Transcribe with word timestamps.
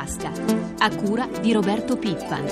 tasca, 0.00 0.32
a 0.78 0.88
cura 0.96 1.28
di 1.40 1.52
Roberto 1.52 1.96
Pippan. 1.98 2.44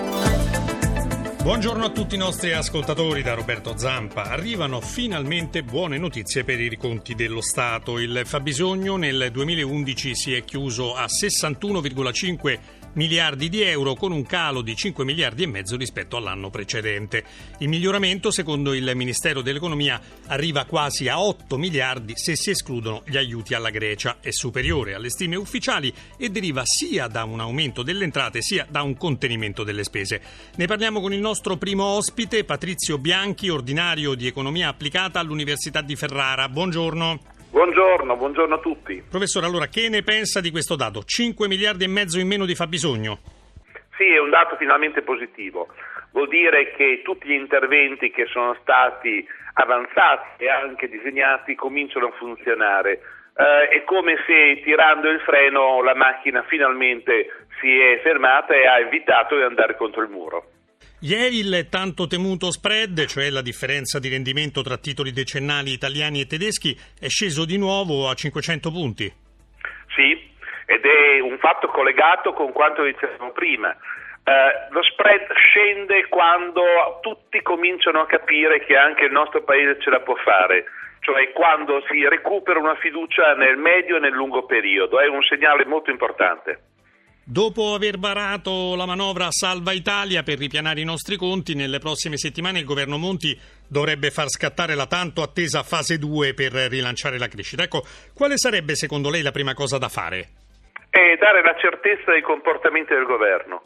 Buongiorno 1.42 1.84
a 1.84 1.90
tutti 1.90 2.14
i 2.14 2.18
nostri 2.18 2.52
ascoltatori 2.52 3.22
da 3.22 3.32
Roberto 3.32 3.78
Zampa. 3.78 4.24
Arrivano 4.24 4.82
finalmente 4.82 5.62
buone 5.62 5.96
notizie 5.96 6.44
per 6.44 6.60
i 6.60 6.68
riconti 6.68 7.14
dello 7.14 7.40
Stato. 7.40 7.98
Il 7.98 8.20
fabbisogno 8.26 8.96
nel 8.96 9.30
2011 9.32 10.14
si 10.14 10.34
è 10.34 10.44
chiuso 10.44 10.94
a 10.94 11.06
61,5 11.06 12.58
miliardi 12.98 13.48
di 13.48 13.62
euro 13.62 13.94
con 13.94 14.10
un 14.10 14.26
calo 14.26 14.60
di 14.60 14.74
5 14.74 15.04
miliardi 15.04 15.44
e 15.44 15.46
mezzo 15.46 15.76
rispetto 15.76 16.16
all'anno 16.16 16.50
precedente. 16.50 17.24
Il 17.58 17.68
miglioramento, 17.68 18.32
secondo 18.32 18.74
il 18.74 18.90
Ministero 18.96 19.40
dell'Economia, 19.40 20.00
arriva 20.26 20.64
quasi 20.64 21.06
a 21.06 21.20
8 21.20 21.56
miliardi 21.58 22.14
se 22.16 22.34
si 22.34 22.50
escludono 22.50 23.04
gli 23.06 23.16
aiuti 23.16 23.54
alla 23.54 23.70
Grecia. 23.70 24.16
È 24.20 24.30
superiore 24.32 24.94
alle 24.94 25.10
stime 25.10 25.36
ufficiali 25.36 25.94
e 26.16 26.28
deriva 26.28 26.62
sia 26.64 27.06
da 27.06 27.22
un 27.22 27.38
aumento 27.38 27.84
delle 27.84 28.02
entrate 28.02 28.42
sia 28.42 28.66
da 28.68 28.82
un 28.82 28.96
contenimento 28.96 29.62
delle 29.62 29.84
spese. 29.84 30.20
Ne 30.56 30.66
parliamo 30.66 31.00
con 31.00 31.12
il 31.12 31.20
nostro 31.20 31.56
primo 31.56 31.84
ospite, 31.84 32.42
Patrizio 32.42 32.98
Bianchi, 32.98 33.48
ordinario 33.48 34.16
di 34.16 34.26
economia 34.26 34.66
applicata 34.68 35.20
all'Università 35.20 35.82
di 35.82 35.94
Ferrara. 35.94 36.48
Buongiorno. 36.48 37.37
Buongiorno, 37.50 38.14
buongiorno 38.14 38.56
a 38.56 38.58
tutti. 38.58 39.02
Professore, 39.08 39.46
allora 39.46 39.66
che 39.68 39.88
ne 39.88 40.02
pensa 40.02 40.40
di 40.40 40.50
questo 40.50 40.76
dato? 40.76 41.02
5 41.02 41.48
miliardi 41.48 41.84
e 41.84 41.88
mezzo 41.88 42.20
in 42.20 42.28
meno 42.28 42.44
di 42.44 42.54
fabbisogno? 42.54 43.18
Sì, 43.96 44.04
è 44.04 44.20
un 44.20 44.28
dato 44.28 44.56
finalmente 44.56 45.00
positivo. 45.00 45.68
Vuol 46.12 46.28
dire 46.28 46.72
che 46.76 47.00
tutti 47.02 47.26
gli 47.26 47.32
interventi 47.32 48.10
che 48.10 48.26
sono 48.26 48.54
stati 48.60 49.26
avanzati 49.54 50.44
e 50.44 50.50
anche 50.50 50.88
disegnati 50.88 51.54
cominciano 51.54 52.08
a 52.08 52.16
funzionare. 52.18 53.00
Eh, 53.34 53.68
è 53.68 53.84
come 53.84 54.16
se 54.26 54.60
tirando 54.62 55.08
il 55.08 55.20
freno 55.20 55.82
la 55.82 55.94
macchina 55.94 56.42
finalmente 56.42 57.46
si 57.60 57.80
è 57.80 58.00
fermata 58.02 58.52
e 58.54 58.66
ha 58.66 58.78
evitato 58.78 59.36
di 59.36 59.42
andare 59.42 59.74
contro 59.76 60.02
il 60.02 60.10
muro. 60.10 60.57
Ieri 61.00 61.46
il 61.46 61.68
tanto 61.70 62.08
temuto 62.08 62.50
spread, 62.50 63.06
cioè 63.06 63.30
la 63.30 63.40
differenza 63.40 64.00
di 64.00 64.08
rendimento 64.08 64.62
tra 64.62 64.76
titoli 64.78 65.12
decennali 65.12 65.70
italiani 65.70 66.22
e 66.22 66.26
tedeschi, 66.26 66.74
è 66.98 67.06
sceso 67.06 67.46
di 67.46 67.56
nuovo 67.56 68.08
a 68.08 68.14
500 68.14 68.70
punti. 68.72 69.06
Sì, 69.94 70.10
ed 70.66 70.84
è 70.84 71.20
un 71.20 71.38
fatto 71.38 71.68
collegato 71.68 72.32
con 72.32 72.50
quanto 72.50 72.82
dicevamo 72.82 73.30
prima. 73.30 73.70
Uh, 73.70 74.74
lo 74.74 74.82
spread 74.82 75.32
scende 75.34 76.08
quando 76.08 76.98
tutti 77.00 77.42
cominciano 77.42 78.00
a 78.00 78.06
capire 78.06 78.64
che 78.66 78.76
anche 78.76 79.04
il 79.04 79.12
nostro 79.12 79.44
paese 79.44 79.78
ce 79.80 79.90
la 79.90 80.00
può 80.00 80.16
fare, 80.16 80.64
cioè 80.98 81.30
quando 81.30 81.80
si 81.88 82.08
recupera 82.08 82.58
una 82.58 82.74
fiducia 82.74 83.34
nel 83.34 83.56
medio 83.56 83.98
e 83.98 84.00
nel 84.00 84.12
lungo 84.12 84.46
periodo. 84.46 84.98
È 84.98 85.06
un 85.06 85.22
segnale 85.22 85.64
molto 85.64 85.92
importante. 85.92 86.58
Dopo 87.30 87.74
aver 87.74 87.98
varato 87.98 88.74
la 88.74 88.86
manovra 88.86 89.28
Salva 89.28 89.72
Italia 89.72 90.22
per 90.22 90.38
ripianare 90.38 90.80
i 90.80 90.88
nostri 90.88 91.16
conti, 91.16 91.54
nelle 91.54 91.78
prossime 91.78 92.16
settimane 92.16 92.60
il 92.60 92.64
governo 92.64 92.96
Monti 92.96 93.36
dovrebbe 93.68 94.08
far 94.08 94.30
scattare 94.30 94.74
la 94.74 94.86
tanto 94.86 95.20
attesa 95.20 95.62
fase 95.62 95.98
2 95.98 96.32
per 96.32 96.52
rilanciare 96.72 97.18
la 97.18 97.28
crescita. 97.28 97.64
Ecco, 97.64 97.84
quale 98.16 98.38
sarebbe 98.38 98.74
secondo 98.76 99.10
lei 99.10 99.20
la 99.20 99.30
prima 99.30 99.52
cosa 99.52 99.76
da 99.76 99.90
fare? 99.90 100.24
È 100.88 101.16
dare 101.20 101.42
la 101.42 101.54
certezza 101.60 102.12
dei 102.12 102.22
comportamenti 102.22 102.94
del 102.94 103.04
governo. 103.04 103.60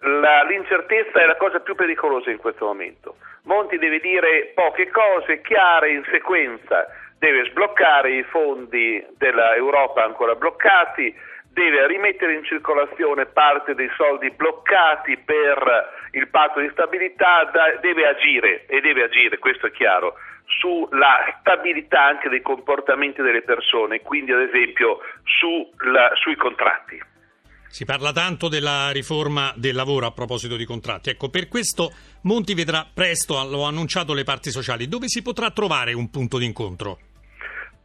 La, 0.00 0.44
l'incertezza 0.44 1.22
è 1.22 1.24
la 1.24 1.38
cosa 1.38 1.60
più 1.60 1.74
pericolosa 1.74 2.28
in 2.28 2.36
questo 2.36 2.66
momento. 2.66 3.16
Monti 3.44 3.78
deve 3.78 4.00
dire 4.00 4.52
poche 4.54 4.90
cose 4.90 5.40
chiare 5.40 5.92
in 5.92 6.04
sequenza, 6.12 6.86
deve 7.18 7.48
sbloccare 7.48 8.18
i 8.18 8.22
fondi 8.24 9.02
dell'Europa 9.16 10.04
ancora 10.04 10.34
bloccati, 10.34 11.16
deve 11.52 11.86
rimettere 11.86 12.34
in 12.34 12.44
circolazione 12.44 13.26
parte 13.26 13.74
dei 13.74 13.90
soldi 13.96 14.30
bloccati 14.30 15.16
per 15.18 16.08
il 16.12 16.28
patto 16.28 16.60
di 16.60 16.68
stabilità, 16.72 17.50
deve 17.80 18.06
agire, 18.06 18.66
e 18.66 18.80
deve 18.80 19.04
agire, 19.04 19.38
questo 19.38 19.66
è 19.66 19.70
chiaro, 19.72 20.14
sulla 20.60 21.36
stabilità 21.40 22.04
anche 22.04 22.28
dei 22.28 22.42
comportamenti 22.42 23.22
delle 23.22 23.42
persone, 23.42 24.00
quindi 24.00 24.32
ad 24.32 24.40
esempio 24.40 25.00
sulla, 25.24 26.10
sui 26.14 26.36
contratti. 26.36 27.16
Si 27.68 27.84
parla 27.84 28.12
tanto 28.12 28.48
della 28.48 28.90
riforma 28.92 29.52
del 29.54 29.74
lavoro 29.74 30.06
a 30.06 30.12
proposito 30.12 30.56
di 30.56 30.64
contratti. 30.64 31.10
Ecco, 31.10 31.28
per 31.28 31.48
questo 31.48 31.92
Monti 32.22 32.54
vedrà 32.54 32.86
presto, 32.92 33.36
hanno 33.36 33.64
annunciato 33.64 34.14
le 34.14 34.24
parti 34.24 34.50
sociali, 34.50 34.88
dove 34.88 35.06
si 35.06 35.20
potrà 35.20 35.50
trovare 35.50 35.92
un 35.92 36.08
punto 36.08 36.38
d'incontro 36.38 36.98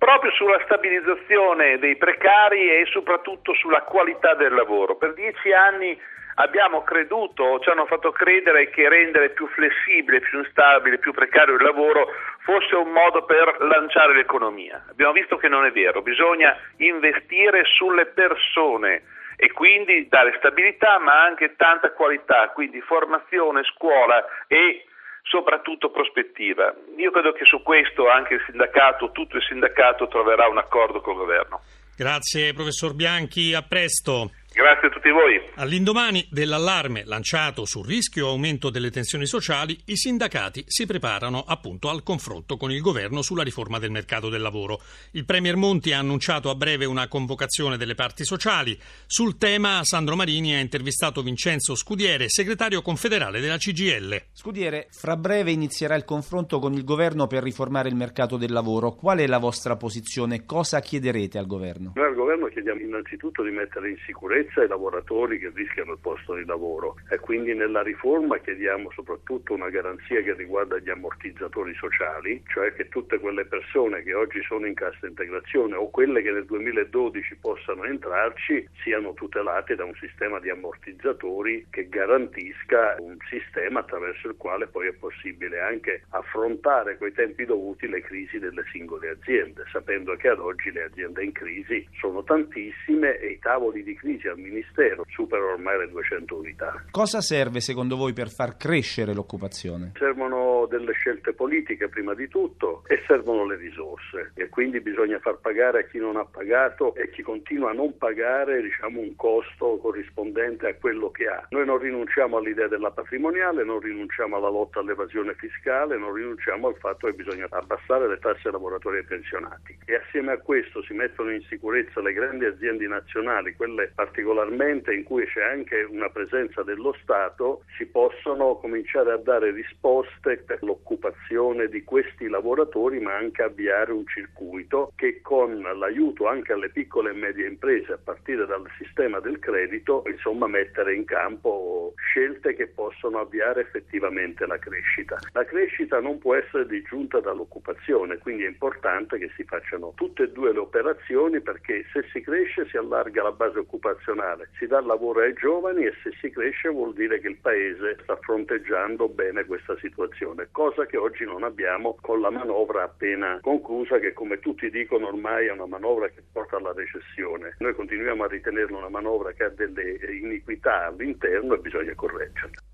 proprio 0.04 0.32
sulla 0.34 0.60
stabilizzazione 0.66 1.80
dei 1.80 1.96
precari 1.96 2.70
e 2.70 2.86
soprattutto 2.92 3.54
sulla 3.54 3.84
qualità 3.84 4.34
del 4.34 4.54
lavoro. 4.54 4.98
Per 4.98 5.14
dieci 5.14 5.54
anni 5.54 5.98
abbiamo 6.36 6.84
creduto, 6.84 7.62
ci 7.62 7.70
hanno 7.70 7.86
fatto 7.86 8.12
credere 8.12 8.70
che 8.70 8.90
rendere 8.90 9.30
più 9.30 9.48
flessibile, 9.48 10.20
più 10.20 10.40
instabile, 10.40 10.98
più 10.98 11.14
precario 11.14 11.56
il 11.56 11.64
lavoro 11.64 12.10
fosse 12.40 12.76
un 12.76 12.92
modo 12.92 13.24
per 13.24 13.62
lanciare 13.62 14.14
l'economia. 14.14 14.84
Abbiamo 14.90 15.14
visto 15.14 15.38
che 15.38 15.48
non 15.48 15.64
è 15.64 15.72
vero, 15.72 16.02
bisogna 16.02 16.54
investire 16.80 17.64
sulle 17.64 18.08
persone 18.08 19.04
e 19.38 19.54
quindi 19.54 20.10
dare 20.10 20.36
stabilità 20.38 21.00
ma 21.00 21.24
anche 21.24 21.56
tanta 21.56 21.94
qualità, 21.94 22.50
quindi 22.50 22.82
formazione, 22.82 23.64
scuola 23.64 24.22
e 24.48 24.84
soprattutto 25.24 25.90
prospettiva. 25.90 26.74
Io 26.98 27.12
credo 27.12 27.32
che 27.32 27.46
su 27.46 27.62
questo 27.64 28.10
anche 28.10 28.36
il 28.36 28.44
sindacato, 28.46 29.12
tutto 29.12 29.38
il 29.38 29.44
sindacato 29.44 30.08
troverà 30.08 30.48
un 30.48 30.58
accordo 30.58 31.02
col 31.02 31.16
governo. 31.16 31.62
Grazie 31.96 32.54
professor 32.54 32.94
Bianchi, 32.94 33.54
a 33.54 33.62
presto. 33.62 34.32
Grazie 34.54 34.88
a 34.88 34.92
tutti 34.92 35.10
voi. 35.10 35.42
All'indomani 35.56 36.28
dell'allarme 36.30 37.02
lanciato 37.06 37.66
sul 37.66 37.88
rischio 37.88 38.28
aumento 38.28 38.70
delle 38.70 38.92
tensioni 38.92 39.26
sociali, 39.26 39.76
i 39.86 39.96
sindacati 39.96 40.64
si 40.68 40.86
preparano 40.86 41.44
appunto 41.46 41.90
al 41.90 42.04
confronto 42.04 42.56
con 42.56 42.70
il 42.70 42.80
governo 42.80 43.24
sulla 43.24 43.42
riforma 43.42 43.80
del 43.80 43.90
mercato 43.90 44.30
del 44.30 44.42
lavoro. 44.42 44.80
Il 45.14 45.26
Premier 45.26 45.56
Monti 45.56 45.92
ha 45.92 45.98
annunciato 45.98 46.52
a 46.52 46.56
breve 46.56 46.86
una 46.86 47.08
convocazione 47.08 47.78
delle 47.78 47.96
parti 47.96 48.26
sociali. 48.26 48.78
Sul 49.08 49.38
tema 49.38 49.80
Sandro 49.84 50.16
Marini 50.16 50.54
ha 50.54 50.60
intervistato 50.60 51.24
Vincenzo 51.24 51.74
Scudiere, 51.74 52.30
segretario 52.30 52.84
confederale 52.84 53.40
della 53.40 53.58
CGL. 53.58 54.22
Scudiere, 54.34 54.86
fra 54.92 55.18
breve 55.18 55.50
inizierà 55.50 55.96
il 55.96 56.06
confronto 56.06 56.60
con 56.60 56.74
il 56.74 56.84
governo 56.84 57.26
per 57.26 57.42
riformare 57.42 57.90
il 57.90 57.96
mercato 57.96 58.38
del 58.38 58.52
lavoro. 58.52 58.92
Qual 58.92 59.18
è 59.18 59.26
la 59.26 59.40
vostra 59.40 59.78
posizione? 59.78 60.46
Cosa 60.46 60.80
chiederete 60.80 61.40
al 61.40 61.48
governo? 61.48 61.94
Noi 61.96 62.06
al 62.06 62.14
governo 62.14 62.46
chiediamo 62.50 62.82
innanzitutto 62.82 63.42
di 63.42 63.50
mettere 63.50 63.90
in 63.90 63.98
sicurezza 64.06 64.42
sicurezza 64.44 64.62
ai 64.62 64.68
lavoratori 64.68 65.40
che 65.40 65.52
rischiano 65.54 65.94
il 65.94 66.00
posto 66.00 66.36
di 66.36 66.46
lavoro. 66.46 66.96
E 67.10 67.20
quindi 67.20 67.54
nella 67.54 67.82
riforma 67.82 68.38
chiediamo 68.38 68.92
soprattutto 68.92 69.54
una 69.54 69.70
garanzia 69.70 70.22
che 70.22 70.34
riguarda 70.34 70.78
gli 70.78 70.90
ammortizzatori 70.90 71.74
sociali, 71.76 72.42
cioè 72.48 72.74
che 72.74 72.90
tutte 72.90 73.20
quelle 73.20 73.46
persone 73.46 74.04
che 74.04 74.14
oggi 74.14 74.42
sono 74.44 74.66
in 74.66 74.74
cassa 74.74 75.08
integrazione 75.08 75.76
o 75.76 75.90
quelle 75.90 76.22
che 76.22 76.32
nel 76.32 76.46
2012 76.46 77.38
possano 77.38 77.84
entrarci 77.86 78.68
siano 78.84 79.14
tutelate 79.14 79.76
da 79.76 79.86
un 79.86 79.96
sistema 79.96 80.40
di 80.40 80.50
ammortizzatori 80.50 81.68
che 81.70 81.88
garantisca 81.88 82.96
un 83.00 83.18
sistema 83.30 83.80
attraverso 83.80 84.28
il 84.28 84.36
quale 84.38 84.68
poi 84.68 84.88
è 84.88 84.94
possibile 84.94 85.60
anche 85.60 86.04
affrontare 86.10 86.98
coi 86.98 87.12
tempi 87.14 87.46
dovuti 87.46 87.88
le 87.88 88.02
crisi 88.02 88.40
delle 88.40 88.64
singole 88.72 89.10
aziende, 89.10 89.64
sapendo 89.72 90.16
che 90.16 90.30
ad 90.30 90.40
oggi 90.40 90.72
le 90.72 90.84
aziende 90.84 91.24
in 91.24 91.32
crisi 91.32 91.88
sono 92.00 92.24
tantissime 92.24 93.18
e 93.20 93.28
i 93.28 93.40
tavoli 93.40 93.84
di 93.84 93.96
crisi 93.96 94.28
al 94.34 94.40
Ministero 94.40 95.06
supera 95.10 95.44
ormai 95.44 95.80
le 95.80 95.90
200 95.90 96.36
unità. 96.36 96.84
Cosa 96.92 97.22
serve 97.22 97.60
secondo 97.62 97.96
voi 97.96 98.14
per 98.14 98.30
far 98.30 98.58
crescere 98.58 99.14
l'occupazione? 99.14 99.92
Servono 99.98 100.66
delle 100.70 100.94
scelte 100.94 101.34
politiche 101.34 101.88
prima 101.88 102.14
di 102.14 102.28
tutto 102.28 102.84
e 102.88 103.02
servono 103.08 103.46
le 103.46 103.56
risorse 103.56 104.32
e 104.36 104.50
quindi 104.50 104.80
bisogna 104.82 105.20
far 105.20 105.38
pagare 105.40 105.82
a 105.82 105.84
chi 105.84 106.00
non 106.00 106.18
ha 106.18 106.26
pagato 106.26 106.96
e 106.96 107.10
chi 107.10 107.22
continua 107.22 107.70
a 107.70 107.74
non 107.74 107.98
pagare 107.98 108.62
diciamo, 108.62 109.00
un 109.00 109.16
costo 109.16 109.78
corrispondente 109.78 110.68
a 110.68 110.76
quello 110.76 111.12
che 111.12 111.28
ha. 111.28 111.46
Noi 111.50 111.66
non 111.66 111.78
rinunciamo 111.78 112.38
all'idea 112.38 112.68
della 112.68 112.92
patrimoniale, 112.92 113.64
non 113.64 113.80
rinunciamo 113.80 114.38
alla 114.38 114.50
lotta 114.50 114.80
all'evasione 114.80 115.36
fiscale, 115.36 115.98
non 115.98 116.14
rinunciamo 116.14 116.68
al 116.68 116.76
fatto 116.78 117.08
che 117.08 117.14
bisogna 117.14 117.48
abbassare 117.50 118.08
le 118.08 118.20
tasse 118.20 118.48
ai 118.48 118.54
lavoratori 118.54 118.98
e 119.00 119.04
pensionati 119.04 119.78
e 119.86 119.96
assieme 119.96 120.32
a 120.32 120.38
questo 120.38 120.82
si 120.84 120.94
mettono 120.94 121.32
in 121.32 121.42
sicurezza 121.44 122.02
le 122.02 122.14
grandi 122.14 122.46
aziende 122.46 122.88
nazionali, 122.88 123.56
quelle 123.56 123.92
particolari 123.94 124.23
particolarmente 124.24 124.94
in 124.94 125.04
cui 125.04 125.26
c'è 125.26 125.44
anche 125.44 125.84
una 125.84 126.08
presenza 126.10 126.64
dello 126.64 126.96
Stato, 127.02 127.64
si 127.78 127.86
possono 127.86 128.56
cominciare 128.56 129.12
a 129.12 129.18
dare 129.18 129.52
risposte 129.52 130.38
per 130.38 130.64
l'occupazione 130.64 131.68
di 131.68 131.84
questi 131.84 132.30
lavoratori, 132.30 133.00
ma 133.02 133.16
anche 133.16 133.44
avviare 133.44 133.92
un 133.92 134.08
circuito 134.08 134.94
che 134.96 135.20
con 135.22 135.60
l'aiuto 135.60 136.28
anche 136.28 136.54
alle 136.54 136.70
piccole 136.70 137.12
e 137.12 137.14
medie 137.14 137.48
imprese, 137.48 137.94
a 137.94 138.00
partire 138.02 138.46
dal 138.46 138.66
sistema 138.78 139.20
del 139.20 139.40
credito, 139.40 140.04
insomma 140.08 140.48
mettere 140.48 140.96
in 140.96 141.04
campo 141.04 141.94
scelte 141.98 142.56
che 142.56 142.68
possono 142.68 143.20
avviare 143.20 143.62
effettivamente 143.62 144.46
la 144.46 144.58
crescita. 144.58 145.20
La 145.34 145.44
crescita 145.44 146.00
non 146.00 146.18
può 146.20 146.36
essere 146.36 146.66
disgiunta 146.66 147.20
dall'occupazione, 147.20 148.20
quindi 148.20 148.46
è 148.46 148.48
importante 148.48 149.18
che 149.18 149.30
si 149.36 149.44
facciano 149.44 149.92
tutte 149.96 150.24
e 150.24 150.32
due 150.32 150.54
le 150.54 150.60
operazioni 150.60 151.42
perché 151.42 151.86
se 151.92 152.06
si 152.14 152.22
cresce 152.22 152.68
si 152.70 152.78
allarga 152.78 153.24
la 153.24 153.32
base 153.32 153.60
occupazionale 153.60 154.13
occupazionale, 154.14 154.50
si 154.58 154.68
dà 154.68 154.80
lavoro 154.82 155.22
ai 155.22 155.34
giovani 155.34 155.86
e 155.86 155.94
se 156.04 156.12
si 156.22 156.30
cresce 156.30 156.70
vuol 156.70 156.94
dire 156.94 157.20
che 157.20 157.28
il 157.28 157.38
Paese 157.38 157.98
sta 158.04 158.16
fronteggiando 158.18 159.10
bene 159.10 159.46
questa 159.46 159.76
situazione, 159.80 160.48
cosa 160.52 160.86
che 160.86 160.98
oggi 160.98 161.26
non 161.26 161.44
abbiamo 161.44 161.98
con 162.02 162.22
la 162.22 162.30
manovra 162.30 162.84
appena 162.84 163.40
conclusa 163.42 164.00
che 164.00 164.14
come 164.14 164.40
tutti 164.40 164.70
dicono 164.70 165.08
ormai 165.08 165.48
è 165.48 165.52
una 165.52 165.66
manovra 165.66 166.08
che 166.10 166.22
porta 166.32 166.58
alla 166.58 166.74
recessione. 166.74 167.56
Noi 167.60 167.74
continuiamo 167.74 168.24
a 168.24 168.28
ritenerla 168.28 168.78
una 168.78 168.90
manovra 168.90 169.32
che 169.32 169.44
ha 169.44 169.50
delle 169.50 169.98
iniquità 170.22 170.86
all'interno 170.86 171.56
e 171.56 171.60
bisogna 171.60 171.94
correggerla. 171.96 172.73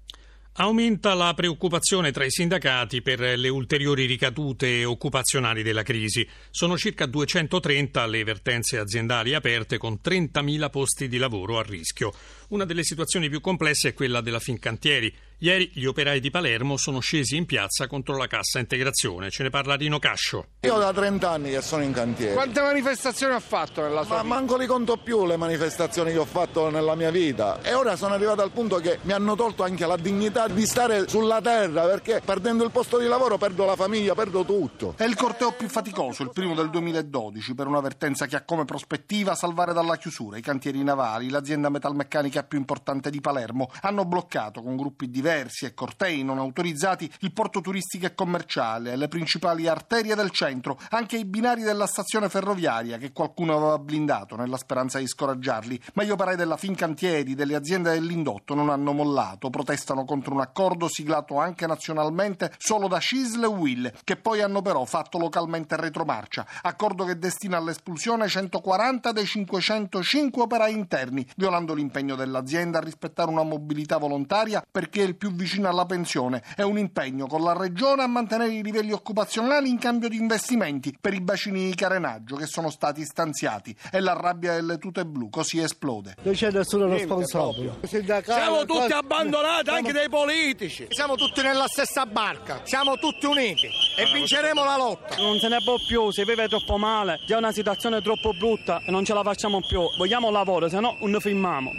Aumenta 0.61 1.13
la 1.13 1.33
preoccupazione 1.33 2.11
tra 2.11 2.25
i 2.25 2.29
sindacati 2.29 3.01
per 3.01 3.21
le 3.21 3.47
ulteriori 3.47 4.05
ricadute 4.05 4.83
occupazionali 4.83 5.63
della 5.63 5.83
crisi. 5.83 6.27
Sono 6.49 6.77
circa 6.77 7.05
230 7.05 8.05
le 8.05 8.25
vertenze 8.25 8.77
aziendali 8.77 9.33
aperte 9.33 9.77
con 9.77 9.99
30.000 10.03 10.69
posti 10.69 11.07
di 11.07 11.17
lavoro 11.17 11.59
a 11.59 11.63
rischio. 11.63 12.11
Una 12.49 12.65
delle 12.65 12.83
situazioni 12.83 13.29
più 13.29 13.41
complesse 13.41 13.89
è 13.89 13.93
quella 13.93 14.21
della 14.21 14.39
Fincantieri. 14.39 15.13
Ieri 15.41 15.69
gli 15.73 15.85
operai 15.85 16.19
di 16.19 16.31
Palermo 16.31 16.77
sono 16.77 16.99
scesi 16.99 17.37
in 17.37 17.45
piazza 17.45 17.85
contro 17.87 18.17
la 18.17 18.25
cassa 18.27 18.57
integrazione. 18.59 19.29
Ce 19.29 19.43
ne 19.43 19.51
parla 19.51 19.75
Rino 19.75 19.99
Cascio. 19.99 20.47
Io 20.61 20.77
da 20.79 20.91
30 20.91 21.29
anni 21.29 21.51
che 21.51 21.61
sono 21.61 21.83
in 21.83 21.93
cantiere. 21.93 22.33
Quante 22.33 22.59
manifestazioni 22.59 23.33
ha 23.35 23.39
fatto 23.39 23.81
nella 23.81 24.03
sua 24.03 24.15
Ma 24.15 24.21
vita? 24.23 24.33
manco 24.33 24.57
li 24.57 24.65
conto 24.65 24.97
più 24.97 25.25
le 25.27 25.37
manifestazioni 25.37 26.11
che 26.11 26.17
ho 26.17 26.25
fatto 26.25 26.69
nella 26.71 26.95
mia 26.95 27.11
vita. 27.11 27.61
E 27.61 27.73
ora 27.73 27.95
sono 27.95 28.15
arrivato 28.15 28.41
al 28.41 28.51
punto 28.51 28.77
che 28.77 28.97
mi 29.03 29.13
hanno 29.13 29.35
tolto 29.35 29.61
anche 29.63 29.85
la 29.85 29.95
dignità 29.95 30.47
di 30.47 30.65
stare 30.65 31.07
sulla 31.07 31.39
terra 31.41 31.85
perché 31.85 32.21
perdendo 32.25 32.63
il 32.65 32.71
posto 32.71 32.97
di 32.97 33.05
lavoro 33.05 33.37
perdo 33.37 33.63
la 33.65 33.75
famiglia, 33.75 34.15
perdo 34.15 34.43
tutto. 34.43 34.95
È 34.97 35.05
il 35.05 35.15
corteo 35.15 35.53
più 35.53 35.69
faticoso, 35.69 36.23
il 36.23 36.31
primo 36.33 36.55
del 36.55 36.69
2012, 36.71 37.53
per 37.53 37.67
una 37.67 37.79
vertenza 37.79 38.25
che 38.25 38.35
ha 38.35 38.41
come 38.41 38.65
prospettiva 38.65 39.35
salvare 39.35 39.71
dalla 39.71 39.97
chiusura 39.97 40.35
i 40.37 40.41
cantieri 40.41 40.83
navali, 40.83 41.29
l'azienda 41.29 41.69
metalmeccanica 41.69 42.38
più 42.43 42.57
importante 42.57 43.09
di 43.09 43.21
Palermo. 43.21 43.69
Hanno 43.81 44.05
bloccato 44.05 44.61
con 44.61 44.75
gruppi 44.75 45.09
diversi 45.09 45.65
e 45.65 45.73
cortei 45.73 46.23
non 46.23 46.37
autorizzati 46.37 47.11
il 47.19 47.33
porto 47.33 47.61
turistico 47.61 48.05
e 48.05 48.15
commerciale, 48.15 48.95
le 48.95 49.07
principali 49.07 49.67
arterie 49.67 50.15
del 50.15 50.31
centro, 50.31 50.77
anche 50.89 51.17
i 51.17 51.25
binari 51.25 51.61
della 51.61 51.87
stazione 51.87 52.29
ferroviaria 52.29 52.97
che 52.97 53.11
qualcuno 53.11 53.55
aveva 53.55 53.79
blindato 53.79 54.35
nella 54.35 54.57
speranza 54.57 54.99
di 54.99 55.07
scoraggiarli. 55.07 55.81
Ma 55.93 56.03
gli 56.03 56.11
operai 56.11 56.35
della 56.35 56.57
Fincantieri, 56.57 57.35
delle 57.35 57.55
aziende 57.55 57.91
dell'indotto 57.91 58.53
non 58.53 58.69
hanno 58.69 58.93
mollato, 58.93 59.49
protestano 59.49 60.05
contro 60.05 60.33
un 60.33 60.41
accordo 60.41 60.87
siglato 60.87 61.37
anche 61.37 61.67
nazionalmente 61.67 62.53
solo 62.57 62.87
da 62.87 62.99
Cisle 62.99 63.45
e 63.45 63.49
Will, 63.49 63.93
che 64.03 64.15
poi 64.15 64.41
hanno 64.41 64.61
però 64.61 64.85
fatto 64.85 65.17
localmente 65.17 65.75
retromarcia. 65.75 66.45
Accordo 66.61 67.05
che 67.05 67.17
destina 67.17 67.57
all'espulsione 67.57 68.27
140 68.27 69.11
dei 69.11 69.25
505 69.25 70.41
operai 70.41 70.73
interni, 70.73 71.25
violando 71.35 71.73
l'impegno 71.73 72.15
dell'azienda 72.29 72.77
a 72.77 72.81
rispettare 72.81 73.29
una 73.29 73.43
mobilità 73.43 73.97
volontaria 73.97 74.63
perché 74.69 75.01
è 75.01 75.05
il 75.05 75.15
più 75.15 75.31
vicino 75.31 75.67
alla 75.67 75.85
pensione 75.85 76.43
e 76.55 76.63
un 76.63 76.77
impegno 76.77 77.25
con 77.25 77.43
la 77.43 77.57
regione 77.57 78.03
a 78.03 78.07
mantenere 78.07 78.53
i 78.53 78.63
livelli 78.63 78.91
occupazionali 78.91 79.69
in 79.69 79.79
cambio 79.79 80.07
di 80.07 80.17
investimenti 80.17 80.95
per 80.99 81.13
i 81.13 81.21
bacini 81.21 81.65
di 81.65 81.75
carenaggio 81.75 82.35
che 82.35 82.45
sono 82.45 82.69
stati 82.69 83.03
stanziati 83.03 83.75
e 83.91 83.99
la 83.99 84.13
rabbia 84.13 84.53
delle 84.53 84.77
tute 84.77 85.05
blu 85.05 85.29
così 85.29 85.59
esplode. 85.59 86.15
Non 86.21 86.33
c'è 86.33 86.51
nessuno 86.51 86.87
responsabile. 86.87 87.79
Siamo 88.23 88.65
tutti 88.65 88.91
abbandonati 88.91 89.69
anche 89.69 89.91
dai 89.91 90.09
politici. 90.09 90.87
Siamo 90.89 91.15
tutti 91.15 91.41
nella 91.41 91.67
stessa 91.67 92.05
barca, 92.05 92.61
siamo 92.63 92.97
tutti 92.97 93.25
uniti 93.25 93.67
e 93.97 94.11
vinceremo 94.13 94.63
la 94.63 94.77
lotta. 94.77 95.15
Non 95.17 95.37
se 95.39 95.47
ne 95.47 95.57
può 95.63 95.75
più, 95.87 96.11
si 96.11 96.23
vive 96.23 96.47
troppo 96.47 96.77
male, 96.77 97.19
già 97.25 97.35
è 97.35 97.37
una 97.37 97.51
situazione 97.51 98.01
troppo 98.01 98.31
brutta 98.33 98.81
e 98.85 98.91
non 98.91 99.03
ce 99.03 99.13
la 99.13 99.23
facciamo 99.23 99.59
più. 99.61 99.81
Vogliamo 99.97 100.29
lavoro, 100.29 100.69
se 100.69 100.79
no 100.79 100.97
non 101.01 101.19
firmiamo. 101.19 101.71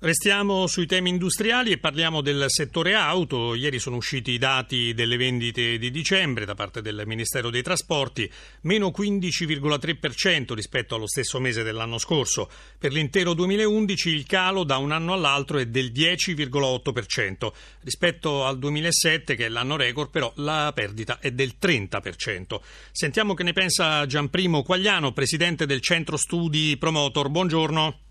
Restiamo 0.00 0.68
sui 0.68 0.86
temi 0.86 1.08
industriali 1.10 1.72
e 1.72 1.78
parliamo 1.78 2.20
del 2.20 2.44
settore 2.46 2.94
auto. 2.94 3.56
Ieri 3.56 3.80
sono 3.80 3.96
usciti 3.96 4.30
i 4.30 4.38
dati 4.38 4.94
delle 4.94 5.16
vendite 5.16 5.76
di 5.76 5.90
dicembre 5.90 6.44
da 6.44 6.54
parte 6.54 6.80
del 6.80 7.02
Ministero 7.04 7.50
dei 7.50 7.62
Trasporti, 7.62 8.30
meno 8.60 8.92
15,3% 8.96 10.54
rispetto 10.54 10.94
allo 10.94 11.08
stesso 11.08 11.40
mese 11.40 11.64
dell'anno 11.64 11.98
scorso. 11.98 12.48
Per 12.78 12.92
l'intero 12.92 13.34
2011 13.34 14.10
il 14.10 14.24
calo 14.24 14.62
da 14.62 14.76
un 14.76 14.92
anno 14.92 15.14
all'altro 15.14 15.58
è 15.58 15.66
del 15.66 15.90
10,8%. 15.90 17.50
Rispetto 17.82 18.44
al 18.44 18.56
2007, 18.60 19.34
che 19.34 19.46
è 19.46 19.48
l'anno 19.48 19.74
record, 19.74 20.10
però 20.10 20.32
la 20.36 20.70
perdita 20.72 21.18
è 21.18 21.32
del 21.32 21.54
30%. 21.60 22.60
Sentiamo 22.92 23.34
che 23.34 23.42
ne 23.42 23.52
pensa 23.52 24.06
Gianprimo 24.06 24.62
Quagliano, 24.62 25.10
presidente 25.10 25.66
del 25.66 25.80
Centro 25.80 26.16
Studi 26.16 26.76
Promotor. 26.76 27.30
Buongiorno. 27.30 28.07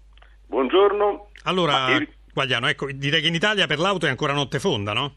Buongiorno. 0.48 1.30
Allora, 1.46 1.96
il- 1.96 2.08
Guagliano, 2.34 2.68
ecco, 2.68 2.88
direi 2.92 3.22
che 3.22 3.28
in 3.28 3.34
Italia 3.34 3.68
per 3.68 3.80
l'auto 3.80 4.06
è 4.06 4.10
ancora 4.10 4.34
notte 4.34 4.60
fonda, 4.60 4.94
no? 4.94 5.14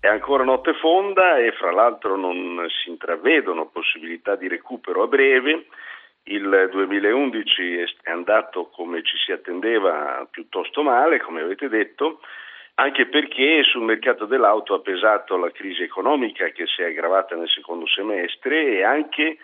È 0.00 0.06
ancora 0.06 0.44
notte 0.44 0.74
fonda 0.74 1.38
e 1.38 1.52
fra 1.52 1.70
l'altro 1.72 2.16
non 2.16 2.64
si 2.82 2.90
intravedono 2.90 3.68
possibilità 3.68 4.36
di 4.36 4.48
recupero 4.48 5.02
a 5.02 5.06
breve. 5.06 5.66
Il 6.24 6.68
2011 6.70 7.78
è 8.02 8.10
andato 8.10 8.68
come 8.68 9.02
ci 9.02 9.16
si 9.16 9.32
attendeva 9.32 10.26
piuttosto 10.30 10.82
male, 10.82 11.20
come 11.20 11.40
avete 11.42 11.68
detto, 11.68 12.20
anche 12.74 13.06
perché 13.06 13.62
sul 13.64 13.82
mercato 13.82 14.24
dell'auto 14.26 14.74
ha 14.74 14.80
pesato 14.80 15.36
la 15.36 15.50
crisi 15.50 15.82
economica 15.82 16.48
che 16.50 16.66
si 16.66 16.82
è 16.82 16.86
aggravata 16.86 17.34
nel 17.34 17.48
secondo 17.48 17.86
semestre 17.88 18.78
e 18.78 18.82
anche 18.84 19.38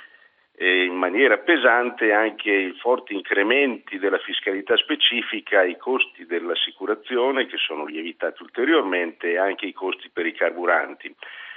in 0.58 0.94
maniera 0.94 1.38
pesante 1.38 2.12
anche 2.12 2.50
i 2.50 2.72
forti 2.80 3.14
incrementi 3.14 3.98
della 3.98 4.18
fiscalità 4.18 4.76
specifica, 4.76 5.62
i 5.62 5.76
costi 5.76 6.26
dell'assicurazione 6.26 7.46
che 7.46 7.56
sono 7.58 7.84
lievitati 7.84 8.42
ulteriormente 8.42 9.30
e 9.30 9.38
anche 9.38 9.66
i 9.66 9.72
costi 9.72 10.10
per 10.12 10.26
i 10.26 10.32
carburanti. 10.32 11.14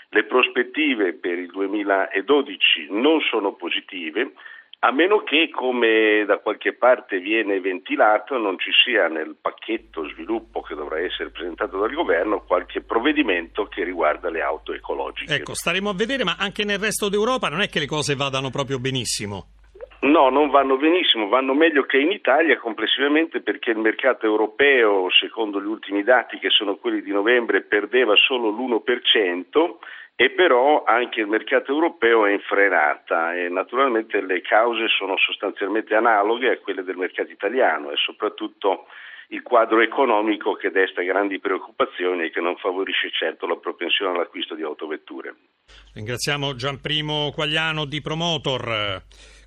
Le 0.10 0.24
prospettive 0.26 1.14
per 1.14 1.40
il 1.40 1.50
2012 1.50 2.88
non 2.90 3.22
sono 3.22 3.54
positive, 3.54 4.34
a 4.84 4.92
meno 4.92 5.22
che, 5.22 5.50
come 5.52 6.24
da 6.26 6.40
qualche 6.40 6.74
parte 6.74 7.20
viene 7.20 7.60
ventilato, 7.60 8.38
non 8.38 8.58
ci 8.58 8.72
sia 8.84 9.08
nel 9.08 9.36
pacchetto 9.40 10.08
sviluppo 10.10 10.62
che 10.62 10.74
dovrà 10.74 11.00
essere 11.00 11.30
presentato 11.30 11.78
dal 11.78 11.94
governo 11.94 12.42
qualche 12.42 12.82
provvedimento 12.82 13.66
che 13.66 13.84
riguarda 13.84 14.32
le 14.32 14.42
auto 14.42 14.74
ecologiche. 14.74 15.36
Ecco, 15.36 15.54
staremo 15.54 15.90
a 15.90 15.94
vedere, 15.94 16.24
ma 16.24 16.36
anche 16.40 16.64
nel 16.64 16.80
resto 16.80 17.10
d'Europa 17.10 17.48
non 17.48 17.62
è 17.62 17.70
che 17.70 17.78
le 17.78 17.86
cose 17.86 18.16
vadano 18.16 18.50
proprio 18.50 18.80
benissimo. 18.80 19.50
No, 20.00 20.30
non 20.30 20.50
vanno 20.50 20.78
benissimo, 20.78 21.28
vanno 21.28 21.54
meglio 21.54 21.84
che 21.84 22.00
in 22.00 22.10
Italia 22.10 22.58
complessivamente 22.58 23.42
perché 23.42 23.70
il 23.70 23.78
mercato 23.78 24.26
europeo, 24.26 25.12
secondo 25.12 25.62
gli 25.62 25.68
ultimi 25.68 26.02
dati 26.02 26.40
che 26.40 26.50
sono 26.50 26.78
quelli 26.78 27.04
di 27.04 27.12
novembre, 27.12 27.62
perdeva 27.62 28.16
solo 28.16 28.50
l'1% 28.50 29.78
e 30.22 30.30
però 30.30 30.84
anche 30.84 31.20
il 31.20 31.26
mercato 31.26 31.72
europeo 31.72 32.28
è 32.28 32.32
in 32.32 32.42
frenata 32.42 33.34
e 33.34 33.50
naturalmente 33.50 34.22
le 34.22 34.42
cause 34.42 34.86
sono 34.88 35.18
sostanzialmente 35.18 35.96
analoghe 35.96 36.52
a 36.52 36.58
quelle 36.60 36.84
del 36.84 36.96
mercato 36.96 37.32
italiano 37.32 37.90
e 37.90 37.96
soprattutto 37.96 38.86
il 39.30 39.42
quadro 39.42 39.82
economico 39.82 40.54
che 40.54 40.70
desta 40.70 41.02
grandi 41.02 41.40
preoccupazioni 41.40 42.26
e 42.26 42.30
che 42.30 42.40
non 42.40 42.56
favorisce 42.58 43.10
certo 43.12 43.48
la 43.48 43.56
propensione 43.56 44.14
all'acquisto 44.14 44.54
di 44.54 44.62
autovetture. 44.62 45.34
Ringraziamo 45.96 46.54
Gianprimo 46.54 47.32
Quagliano 47.34 47.86
di 47.86 48.00
Promotor. 48.00 49.02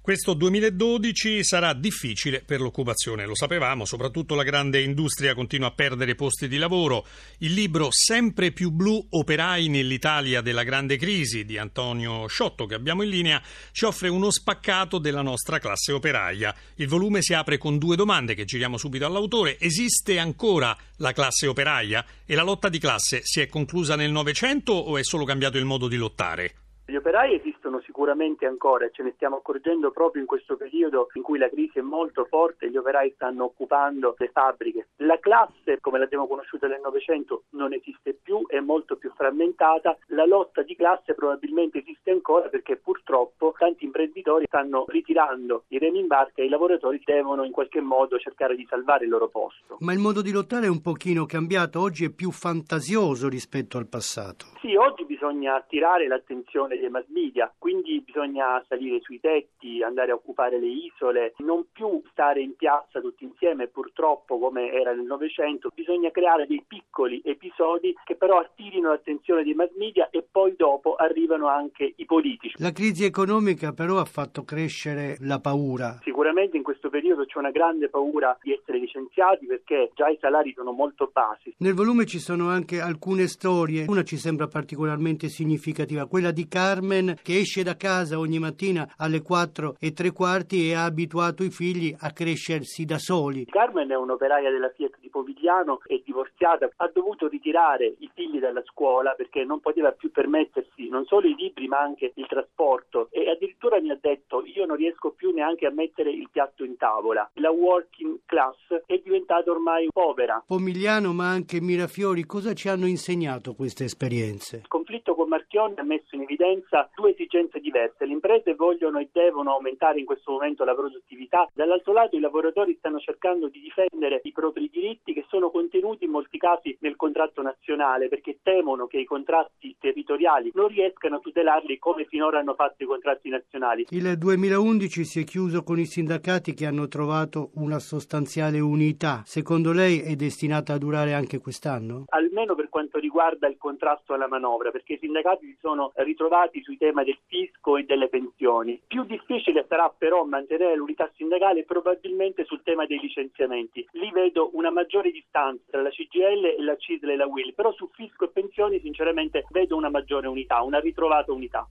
Questo 0.05 0.35
2012 0.35 1.43
sarà 1.43 1.73
difficile 1.73 2.43
per 2.43 2.61
l'occupazione, 2.61 3.25
lo 3.25 3.35
sapevamo, 3.35 3.87
soprattutto 3.87 4.35
la 4.35 4.43
grande 4.43 4.83
industria 4.83 5.33
continua 5.33 5.69
a 5.69 5.71
perdere 5.71 6.15
posti 6.15 6.47
di 6.47 6.59
lavoro. 6.59 7.07
Il 7.39 7.55
libro 7.55 7.89
Sempre 7.91 8.53
più 8.53 8.69
blu, 8.71 9.03
operai 9.09 9.69
nell'Italia 9.69 10.43
della 10.43 10.63
grande 10.63 10.99
crisi 10.99 11.47
di 11.47 11.57
Antonio 11.57 12.27
Sciotto, 12.27 12.67
che 12.67 12.75
abbiamo 12.75 13.03
in 13.03 13.09
linea, 13.09 13.43
ci 13.73 13.87
offre 13.87 14.09
uno 14.09 14.31
spaccato 14.31 14.99
della 14.99 15.23
nostra 15.23 15.59
classe 15.59 15.93
operaia. 15.93 16.55
Il 16.75 16.89
volume 16.89 17.23
si 17.23 17.33
apre 17.33 17.57
con 17.57 17.79
due 17.79 17.97
domande 17.97 18.35
che 18.35 18.45
giriamo 18.45 18.77
subito 18.77 19.07
all'autore. 19.07 19.59
Esiste 19.59 20.19
ancora 20.19 20.77
la 20.97 21.13
classe 21.13 21.47
operaia? 21.47 22.05
E 22.27 22.35
la 22.35 22.43
lotta 22.43 22.69
di 22.69 22.79
classe 22.79 23.21
si 23.23 23.41
è 23.41 23.47
conclusa 23.47 23.97
nel 23.97 24.11
Novecento 24.11 24.75
o 24.75 24.99
è 24.99 25.03
solo 25.03 25.25
cambiato 25.25 25.57
il 25.57 25.65
modo 25.65 25.89
di 25.89 25.97
lottare? 25.97 26.64
Gli 26.87 26.97
operai 26.97 27.35
esistono 27.35 27.81
sicuramente 27.81 28.45
ancora 28.45 28.85
e 28.85 28.91
ce 28.93 29.03
ne 29.03 29.13
stiamo 29.15 29.37
accorgendo 29.37 29.91
proprio 29.91 30.21
in 30.21 30.29
questo 30.29 30.57
periodo 30.57 31.09
in 31.15 31.23
cui 31.23 31.39
la 31.39 31.49
crisi 31.49 31.79
è 31.79 31.83
molto 31.83 32.27
forte 32.27 32.71
gli 32.71 32.77
operai 32.77 33.13
stanno 33.15 33.45
occupando 33.45 34.15
le 34.19 34.29
fabbriche. 34.29 34.89
La 34.97 35.19
classe, 35.19 35.79
come 35.81 35.99
l'abbiamo 35.99 36.27
conosciuta 36.27 36.67
nel 36.67 36.81
Novecento, 36.83 37.45
non 37.51 37.73
esiste 37.73 38.13
più, 38.23 38.47
è 38.47 38.61
molto 38.61 38.97
più 38.97 39.11
frammentata. 39.17 39.97
La 40.09 40.27
lotta 40.27 40.63
di 40.63 40.77
classe 40.77 41.15
probabilmente 41.15 41.79
esiste 41.79 42.11
ancora 42.11 42.49
perché 42.49 42.77
purtroppo 42.77 43.55
tanti 43.57 43.87
imprenditori 43.87 44.45
stanno 44.47 44.85
ritirando 44.87 45.65
i 45.69 45.79
remi 45.79 46.01
in 46.01 46.07
barca 46.07 46.43
e 46.43 46.45
i 46.45 46.51
lavoratori 46.51 47.01
devono 47.03 47.45
in 47.45 47.53
qualche 47.53 47.81
modo 47.81 48.19
cercare 48.19 48.57
di 48.57 48.67
salvare 48.69 49.05
il 49.05 49.11
loro 49.11 49.29
posto. 49.29 49.79
Ma 49.81 49.95
il 49.95 50.01
modo 50.01 50.21
di 50.21 50.33
lottare 50.33 50.67
è 50.67 50.71
un 50.71 50.83
pochino 50.83 51.25
cambiato, 51.25 51.81
oggi 51.81 52.05
è 52.05 52.11
più 52.11 52.31
fantasioso 52.31 53.31
rispetto 53.31 53.79
al 53.79 53.89
passato. 53.89 54.47
Sì, 54.61 54.75
oggi 54.75 55.04
bisogna 55.25 55.55
attirare 55.55 56.07
l'attenzione 56.07 56.77
dei 56.77 56.91
mass 56.91 57.07
media, 57.09 57.51
quindi 57.57 58.03
bisogna 58.05 58.63
salire 58.69 59.01
sui 59.01 59.21
tetti, 59.21 59.83
andare 59.83 60.11
a 60.11 60.15
occupare 60.15 60.61
le 60.61 60.67
isole, 60.67 61.33
non 61.39 61.65
più 61.73 62.03
stare 62.11 62.43
in 62.43 62.55
piazza 62.57 63.01
tutti 63.01 63.25
insieme, 63.25 63.69
purtroppo 63.69 64.39
come 64.39 64.71
era 64.71 64.93
nel 64.93 65.07
Novecento, 65.07 65.71
bisogna 65.75 66.11
creare 66.11 66.47
dei 66.47 66.63
piccoli 66.67 67.23
episodi 67.25 67.95
che 68.05 68.17
però 68.17 68.39
attirino 68.39 68.91
l'attenzione 68.91 69.43
dei 69.45 69.55
mass 69.55 69.71
media 69.77 70.11
e 70.11 70.27
poi 70.31 70.55
dopo 70.57 70.95
arrivano 70.95 71.49
anche 71.49 71.95
i 71.97 72.05
politici. 72.05 72.57
La 72.59 72.73
crisi 72.73 73.05
economica 73.05 73.73
però 73.73 73.99
ha 73.99 74.05
fatto 74.05 74.45
crescere 74.45 75.17
la 75.21 75.41
paura. 75.41 75.99
Sicuramente 76.15 76.57
in 76.57 76.63
questo 76.63 76.91
periodo 76.91 77.25
c'è 77.25 77.39
una 77.39 77.51
grande 77.51 77.89
paura 77.89 78.39
di 78.41 78.53
essere 78.53 78.79
licenziati 78.79 79.47
perché 79.47 79.91
già 79.95 80.09
i 80.09 80.17
salari 80.21 80.53
sono 80.55 80.71
molto 80.71 81.11
bassi. 81.13 81.53
Nel 81.59 81.75
volume 81.75 82.07
ci 82.07 82.21
sono 82.21 82.51
anche 82.51 82.81
alcune 82.81 83.27
storie, 83.27 83.87
una 83.89 84.05
ci 84.05 84.17
sembra 84.17 84.47
particolarmente 84.47 85.27
significativa, 85.27 86.07
quella 86.07 86.31
di 86.31 86.47
Carmen 86.47 87.17
che 87.21 87.41
esce 87.41 87.65
da 87.65 87.75
casa 87.75 88.21
ogni 88.21 88.39
mattina 88.39 88.93
alle 88.97 89.23
4 89.23 89.75
e 89.81 89.93
tre 89.93 90.13
quarti 90.13 90.69
e 90.71 90.75
ha 90.75 90.85
abituato 90.85 91.43
i 91.43 91.51
figli 91.51 91.93
a 91.99 92.13
crescersi 92.13 92.85
da 92.85 92.99
soli. 92.99 93.47
Carmen 93.47 93.91
è 93.91 93.97
un'operaia 93.97 94.53
della 94.53 94.71
Fiat 94.71 94.95
Povigliano, 95.15 95.79
è 95.87 96.03
divorziata, 96.05 96.69
ha 96.75 96.91
dovuto 96.93 97.29
ritirare 97.29 97.95
i 97.99 98.11
figli 98.13 98.41
dalla 98.41 98.65
scuola 98.65 99.13
perché 99.13 99.45
non 99.45 99.61
poteva 99.61 99.93
più 99.93 100.11
permettersi 100.11 100.89
non 100.89 101.05
solo 101.05 101.29
i 101.29 101.37
libri 101.37 101.69
ma 101.69 101.79
anche 101.79 102.11
il 102.17 102.27
trasporto 102.27 103.07
e 103.13 103.31
addirittura 103.31 103.81
mi 103.81 103.91
ha 103.91 103.99
detto 104.01 104.43
io 104.45 104.67
non 104.67 104.77
riesco 104.77 105.13
più 105.13 105.31
neanche 105.31 105.67
a 105.67 105.71
mettere 105.71 106.11
il 106.11 106.29
piatto 106.33 106.65
in 106.65 106.77
tavola. 106.77 107.31
La 107.35 107.53
working 107.53 108.23
class 108.27 108.57
è 108.87 109.01
diventata 109.05 109.53
ormai 109.53 109.87
povera. 109.93 110.43
Pomigliano 110.45 111.13
ma 111.13 111.29
anche 111.29 111.61
Mirafiori, 111.61 112.25
cosa 112.25 112.53
ci 112.53 112.69
hanno 112.69 112.87
insegnato 112.87 113.55
queste 113.55 113.85
esperienze? 113.85 114.57
Il 114.57 114.69
conflitto 114.69 115.14
con 115.25 115.29
Marchione 115.33 115.75
ha 115.77 115.83
messo 115.83 116.15
in 116.15 116.23
evidenza 116.23 116.91
due 116.95 117.13
esigenze 117.13 117.59
diverse. 117.59 118.05
Le 118.05 118.13
imprese 118.13 118.55
vogliono 118.55 118.99
e 118.99 119.09
devono 119.11 119.53
aumentare 119.53 119.99
in 119.99 120.05
questo 120.05 120.33
momento 120.33 120.65
la 120.65 120.75
produttività, 120.75 121.49
dall'altro 121.55 121.95
lato 121.95 122.17
i 122.17 122.21
lavoratori 122.21 122.77
stanno 122.77 122.99
cercando 122.99 123.49
di 123.49 123.61
difendere 123.61 124.21
i 124.23 124.33
propri 124.33 124.69
diritti 124.71 125.15
che 125.15 125.25
sono 125.29 125.51
contenuti 125.51 126.05
in 126.05 126.11
molti 126.11 126.37
casi 126.37 126.77
nel 126.81 126.97
contratto 126.97 127.41
nazionale 127.41 128.09
perché 128.09 128.39
temono 128.43 128.87
che 128.87 128.99
i 128.99 129.07
contratti 129.07 129.75
territoriali 129.81 130.51
non 130.53 130.69
riescano 130.69 131.17
a 131.17 131.21
tutelarli 131.21 131.79
come 131.79 132.05
finora 132.05 132.41
hanno 132.41 132.55
fatto 132.55 132.83
i 132.83 132.87
contratti 132.87 133.31
nazionali. 133.31 133.87
Il 133.91 134.19
2011 134.19 135.05
si 135.05 135.21
è 135.21 135.25
chiuso 135.25 135.63
con 135.63 135.79
i 135.79 135.87
sindacati 135.87 136.53
che 136.53 136.67
hanno 136.67 136.87
trovato 136.87 137.51
una 137.55 137.79
sostanziale 137.79 138.61
unità. 138.61 139.23
Secondo 139.25 139.73
lei 139.73 140.01
è 140.01 140.17
destinata 140.17 140.75
a 140.75 140.79
durare 140.79 141.15
anche 141.15 141.39
quest'anno? 141.39 142.05
Almeno 142.09 142.55
per 142.55 142.69
quanto 142.69 142.99
riguarda 142.99 143.49
il 143.49 143.57
contrasto 143.57 144.13
alla 144.13 144.29
manovra, 144.29 144.71
perché 144.71 144.95
i 144.95 144.99
sindacati 144.99 145.13
si 145.41 145.57
sono 145.61 145.93
ritrovati 145.97 146.63
sui 146.63 146.77
temi 146.77 147.05
del 147.05 147.19
fisco 147.27 147.77
e 147.77 147.85
delle 147.85 148.09
pensioni. 148.09 148.81
Più 148.87 149.05
difficile 149.05 149.65
sarà 149.69 149.93
però 149.97 150.25
mantenere 150.25 150.77
l'unità 150.77 151.11
sindacale 151.15 151.65
probabilmente 151.65 152.45
sul 152.45 152.63
tema 152.63 152.87
dei 152.87 152.99
licenziamenti. 152.99 153.87
Lì 153.93 154.11
vedo 154.11 154.51
una 154.55 154.71
maggiore 154.71 155.11
distanza 155.11 155.63
tra 155.71 155.83
la 155.83 155.91
CGL 155.91 156.45
e 156.59 156.63
la 156.63 156.77
CISL 156.77 157.11
e 157.11 157.17
la 157.17 157.27
WIL, 157.27 157.55
però 157.55 157.73
su 157.73 157.89
fisco 157.93 158.25
e 158.25 158.29
pensioni 158.29 158.81
sinceramente 158.81 159.45
vedo 159.51 159.77
una 159.77 159.91
maggiore 159.91 160.27
unità, 160.27 160.63
una 160.63 160.81
ritrovata 160.81 161.33
unità. 161.33 161.69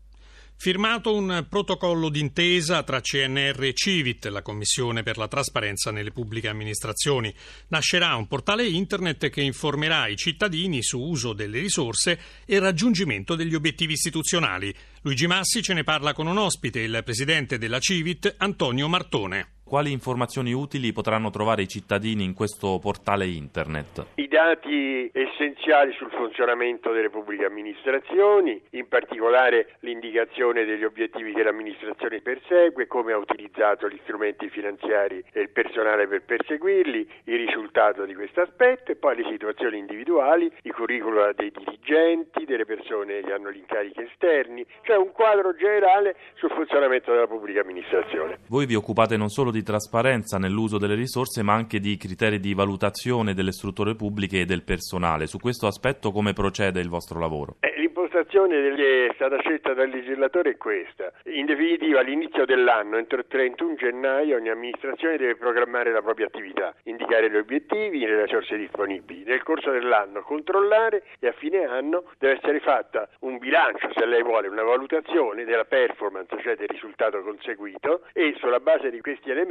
Firmato 0.64 1.14
un 1.14 1.46
protocollo 1.50 2.08
d'intesa 2.08 2.84
tra 2.84 3.02
CNR 3.02 3.62
e 3.66 3.74
Civit, 3.74 4.28
la 4.28 4.42
Commissione 4.42 5.04
per 5.04 5.18
la 5.18 5.28
trasparenza 5.28 5.92
nelle 5.92 6.12
pubbliche 6.12 6.48
amministrazioni. 6.48 7.36
Nascerà 7.68 8.16
un 8.16 8.28
portale 8.28 8.66
internet 8.66 9.28
che 9.28 9.42
informerà 9.42 10.08
i 10.08 10.16
cittadini 10.16 10.82
su 10.82 11.02
uso 11.02 11.34
delle 11.34 11.60
risorse 11.60 12.18
e 12.46 12.60
raggiungimento 12.60 13.36
degli 13.36 13.56
obiettivi 13.56 13.92
istituzionali. 13.92 14.74
Luigi 15.02 15.28
Massi 15.28 15.62
ce 15.62 15.74
ne 15.74 15.84
parla 15.84 16.14
con 16.14 16.28
un 16.28 16.38
ospite, 16.38 16.80
il 16.80 17.02
presidente 17.04 17.58
della 17.58 17.80
Civit, 17.80 18.34
Antonio 18.38 18.88
Martone. 18.88 19.56
Quali 19.74 19.92
informazioni 19.92 20.54
utili 20.54 20.94
potranno 20.94 21.32
trovare 21.32 21.64
i 21.64 21.68
cittadini 21.68 22.24
in 22.24 22.36
questo 22.36 22.78
portale 22.78 23.26
internet? 23.26 24.06
I 24.14 24.28
dati 24.28 25.10
essenziali 25.12 25.94
sul 25.94 26.12
funzionamento 26.12 26.92
delle 26.92 27.10
pubbliche 27.10 27.46
amministrazioni, 27.46 28.62
in 28.78 28.88
particolare 28.88 29.74
l'indicazione 29.80 30.66
degli 30.66 30.84
obiettivi 30.84 31.34
che 31.34 31.42
l'amministrazione 31.42 32.22
persegue, 32.22 32.86
come 32.86 33.14
ha 33.14 33.18
utilizzato 33.18 33.90
gli 33.90 34.00
strumenti 34.04 34.48
finanziari 34.50 35.24
e 35.34 35.42
il 35.42 35.50
personale 35.50 36.08
per 36.08 36.22
perseguirli, 36.22 37.10
il 37.24 37.38
risultato 37.48 38.06
di 38.06 38.14
questo 38.14 38.42
aspetto 38.42 38.92
e 38.92 38.96
poi 38.96 39.24
le 39.24 39.28
situazioni 39.32 39.80
individuali, 39.80 40.52
i 40.62 40.70
curricula 40.70 41.34
dei 41.34 41.52
dirigenti, 41.52 42.46
delle 42.46 42.66
persone 42.66 43.22
che 43.22 43.34
hanno 43.34 43.50
gli 43.50 43.58
incarichi 43.58 44.02
esterni, 44.02 44.64
cioè 44.84 44.98
un 44.98 45.12
quadro 45.12 45.56
generale 45.56 46.16
sul 46.36 46.52
funzionamento 46.52 47.12
della 47.12 47.26
pubblica 47.26 47.62
amministrazione. 47.62 48.38
Voi 48.50 48.68
vi 48.68 48.76
occupate 48.76 49.18
non 49.18 49.30
solo 49.30 49.50
di 49.50 49.62
trasparenza 49.64 50.38
nell'uso 50.38 50.78
delle 50.78 50.96
risorse, 50.96 51.42
ma 51.44 51.54
anche 51.54 51.80
di 51.80 51.98
criteri 51.98 52.40
di 52.40 52.54
valutazione 52.54 53.34
delle 53.34 53.52
strutture 53.52 53.96
pubbliche 53.96 54.42
e 54.42 54.46
del 54.46 54.64
personale. 54.64 55.28
Su 55.28 55.40
questo 55.40 55.68
aspetto 55.68 56.12
come 56.12 56.34
procede 56.34 56.80
il 56.80 56.90
vostro 56.90 57.20
lavoro? 57.20 57.56
Eh, 57.60 57.74
l'impostazione 57.78 58.76
che 58.76 59.08
è 59.08 59.14
stata 59.14 59.40
scelta 59.40 59.74
dal 59.74 59.90
legislatore 59.90 60.52
è 60.52 60.58
questa. 60.58 61.12
In 61.26 61.46
definitiva, 61.46 62.00
all'inizio 62.00 62.46
dell'anno, 62.46 62.98
entro 62.98 63.20
il 63.20 63.26
31 63.28 63.76
gennaio, 63.76 64.38
ogni 64.38 64.50
amministrazione 64.50 65.18
deve 65.18 65.36
programmare 65.36 65.92
la 65.92 66.02
propria 66.02 66.26
attività, 66.26 66.74
indicare 66.84 67.30
gli 67.30 67.38
obiettivi 67.38 68.04
e 68.04 68.08
le 68.08 68.24
risorse 68.24 68.58
disponibili. 68.58 69.24
Nel 69.24 69.44
corso 69.44 69.72
dell'anno 69.72 70.22
controllare 70.22 71.04
e 71.20 71.28
a 71.28 71.34
fine 71.34 71.66
anno 71.66 72.04
deve 72.18 72.38
essere 72.38 72.60
fatta 72.60 73.08
un 73.20 73.38
bilancio, 73.38 73.90
se 73.94 74.06
lei 74.06 74.24
vuole, 74.24 74.48
una 74.48 74.64
valutazione 74.64 75.44
della 75.44 75.66
performance, 75.66 76.36
cioè 76.42 76.56
del 76.56 76.68
risultato 76.68 77.22
conseguito 77.22 78.02
e 78.14 78.36
sulla 78.40 78.60
base 78.60 78.90
di 78.90 79.02
questi 79.02 79.30
elementi 79.30 79.43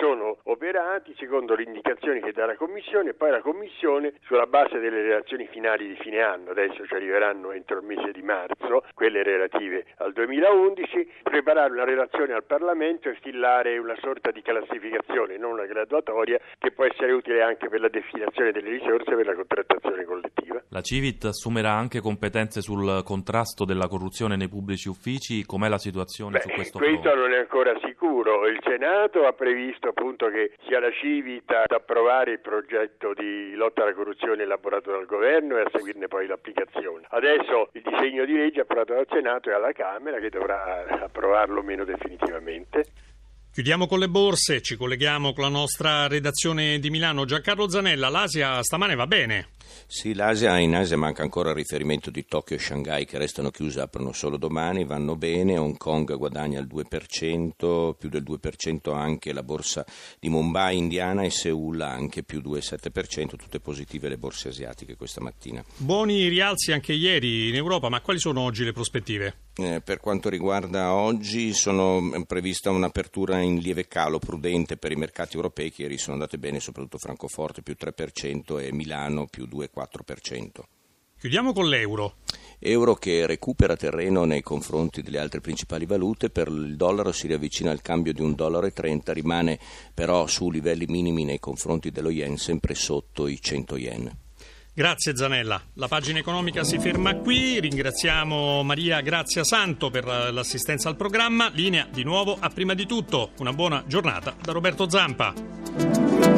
sono 0.00 0.38
operati 0.44 1.14
secondo 1.18 1.54
le 1.54 1.64
indicazioni 1.64 2.20
che 2.20 2.32
dà 2.32 2.46
la 2.46 2.56
Commissione 2.56 3.10
e 3.10 3.14
poi 3.14 3.30
la 3.30 3.42
Commissione 3.42 4.14
sulla 4.24 4.46
base 4.46 4.78
delle 4.78 5.02
relazioni 5.02 5.46
finali 5.46 5.86
di 5.86 5.96
fine 6.00 6.22
anno, 6.22 6.50
adesso 6.50 6.86
ci 6.86 6.94
arriveranno 6.94 7.52
entro 7.52 7.78
il 7.78 7.84
mese 7.84 8.12
di 8.12 8.22
marzo, 8.22 8.84
quelle 8.94 9.22
relative 9.22 9.84
al 9.98 10.12
2011, 10.12 11.12
preparare 11.22 11.72
una 11.72 11.84
relazione 11.84 12.32
al 12.32 12.44
Parlamento 12.44 13.10
e 13.10 13.16
stillare 13.18 13.76
una 13.76 13.96
sorta 14.00 14.30
di 14.30 14.40
classificazione, 14.40 15.36
non 15.36 15.52
una 15.52 15.66
graduatoria, 15.66 16.38
che 16.58 16.72
può 16.72 16.84
essere 16.86 17.12
utile 17.12 17.42
anche 17.42 17.68
per 17.68 17.80
la 17.80 17.88
definizione 17.88 18.52
delle 18.52 18.70
risorse 18.70 19.14
per 19.14 19.26
la 19.26 19.34
contrattazione 19.34 20.04
collettiva. 20.04 20.62
La 20.68 20.80
Civit 20.80 21.24
assumerà 21.26 21.72
anche 21.72 22.00
competenze 22.00 22.62
sul 22.62 23.02
contrasto 23.04 23.64
della 23.64 23.88
corruzione 23.88 24.36
nei 24.36 24.48
pubblici 24.48 24.88
uffici, 24.88 25.44
com'è 25.44 25.68
la 25.68 25.78
situazione 25.78 26.38
Beh, 26.38 26.40
su 26.40 26.48
questo 26.50 26.78
questo 26.78 27.02
fronte? 27.02 27.20
non 27.20 27.32
è 27.32 27.38
ancora 27.38 27.78
sicuro, 27.84 28.46
il 28.46 28.58
Senato 28.62 29.26
ha 29.26 29.32
previsto 29.40 29.88
appunto 29.88 30.28
che 30.28 30.52
sia 30.66 30.80
la 30.80 30.92
Civit 30.92 31.50
ad 31.50 31.72
approvare 31.72 32.32
il 32.32 32.40
progetto 32.40 33.14
di 33.16 33.54
lotta 33.54 33.82
alla 33.82 33.94
corruzione 33.94 34.42
elaborato 34.42 34.90
dal 34.90 35.06
governo 35.06 35.56
e 35.56 35.62
a 35.62 35.70
seguirne 35.72 36.08
poi 36.08 36.26
l'applicazione. 36.26 37.06
Adesso 37.08 37.70
il 37.72 37.80
disegno 37.80 38.26
di 38.26 38.34
legge 38.34 38.60
approvato 38.60 38.92
dal 38.92 39.06
Senato 39.08 39.48
e 39.48 39.54
alla 39.54 39.72
Camera 39.72 40.18
che 40.18 40.28
dovrà 40.28 40.84
approvarlo 41.04 41.62
meno 41.62 41.84
definitivamente. 41.84 42.84
Chiudiamo 43.50 43.86
con 43.86 43.98
le 43.98 44.08
borse, 44.08 44.60
ci 44.60 44.76
colleghiamo 44.76 45.32
con 45.32 45.44
la 45.44 45.50
nostra 45.50 46.06
redazione 46.06 46.78
di 46.78 46.90
Milano. 46.90 47.24
Giancarlo 47.24 47.66
Zanella, 47.66 48.10
l'Asia 48.10 48.62
stamane 48.62 48.94
va 48.94 49.06
bene. 49.06 49.48
Sì, 49.86 50.14
l'Asia, 50.14 50.58
in 50.58 50.74
Asia 50.74 50.96
manca 50.96 51.22
ancora 51.22 51.50
il 51.50 51.56
riferimento 51.56 52.10
di 52.10 52.24
Tokyo 52.26 52.56
e 52.56 52.58
Shanghai 52.58 53.04
che 53.04 53.18
restano 53.18 53.50
chiuse, 53.50 53.80
aprono 53.80 54.12
solo 54.12 54.36
domani, 54.36 54.84
vanno 54.84 55.16
bene, 55.16 55.58
Hong 55.58 55.76
Kong 55.76 56.16
guadagna 56.16 56.60
il 56.60 56.66
2%, 56.66 57.94
più 57.98 58.08
del 58.08 58.22
2% 58.22 58.94
anche 58.94 59.32
la 59.32 59.42
borsa 59.42 59.84
di 60.18 60.28
Mumbai 60.28 60.76
indiana 60.76 61.22
e 61.22 61.30
Seoul 61.30 61.80
anche 61.80 62.22
più 62.22 62.40
2,7%, 62.40 63.36
tutte 63.36 63.60
positive 63.60 64.08
le 64.08 64.18
borse 64.18 64.48
asiatiche 64.48 64.96
questa 64.96 65.20
mattina. 65.20 65.64
Buoni 65.76 66.28
rialzi 66.28 66.72
anche 66.72 66.92
ieri 66.92 67.48
in 67.48 67.54
Europa, 67.54 67.88
ma 67.88 68.00
quali 68.00 68.18
sono 68.18 68.40
oggi 68.40 68.64
le 68.64 68.72
prospettive? 68.72 69.34
Eh, 69.54 69.80
per 69.84 70.00
quanto 70.00 70.28
riguarda 70.28 70.94
oggi, 70.94 71.52
sono 71.52 72.24
prevista 72.26 72.70
un'apertura 72.70 73.40
in 73.40 73.58
lieve 73.58 73.86
calo 73.88 74.18
prudente 74.18 74.76
per 74.76 74.92
i 74.92 74.96
mercati 74.96 75.36
europei 75.36 75.70
che 75.70 75.82
ieri 75.82 75.98
sono 75.98 76.14
andate 76.14 76.38
bene, 76.38 76.60
soprattutto 76.60 76.98
Francoforte 76.98 77.62
più 77.62 77.76
3% 77.78 78.58
e 78.58 78.72
Milano 78.72 79.26
più 79.26 79.46
2,4%. 79.68 80.48
Chiudiamo 81.18 81.52
con 81.52 81.68
l'euro. 81.68 82.16
Euro 82.58 82.94
che 82.94 83.26
recupera 83.26 83.76
terreno 83.76 84.24
nei 84.24 84.40
confronti 84.40 85.02
delle 85.02 85.18
altre 85.18 85.40
principali 85.40 85.84
valute, 85.84 86.30
per 86.30 86.48
il 86.48 86.76
dollaro 86.76 87.12
si 87.12 87.26
riavvicina 87.26 87.70
al 87.70 87.82
cambio 87.82 88.12
di 88.12 88.22
1,30 88.22 88.34
dollaro, 88.34 88.70
rimane 89.12 89.58
però 89.92 90.26
su 90.26 90.50
livelli 90.50 90.86
minimi 90.86 91.24
nei 91.24 91.38
confronti 91.38 91.90
dello 91.90 92.10
yen, 92.10 92.36
sempre 92.38 92.74
sotto 92.74 93.26
i 93.26 93.40
100 93.40 93.76
yen. 93.76 94.16
Grazie 94.72 95.14
Zanella. 95.14 95.60
La 95.74 95.88
pagina 95.88 96.20
economica 96.20 96.64
si 96.64 96.78
ferma 96.78 97.16
qui. 97.16 97.60
Ringraziamo 97.60 98.62
Maria 98.62 99.00
Grazia 99.02 99.44
Santo 99.44 99.90
per 99.90 100.06
l'assistenza 100.06 100.88
al 100.88 100.96
programma. 100.96 101.50
Linea 101.52 101.86
di 101.90 102.02
nuovo 102.02 102.36
a 102.38 102.48
prima 102.48 102.72
di 102.72 102.86
tutto. 102.86 103.32
Una 103.40 103.52
buona 103.52 103.84
giornata 103.86 104.34
da 104.40 104.52
Roberto 104.52 104.88
Zampa. 104.88 106.29